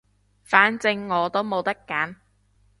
[0.43, 2.15] 反正我都冇得揀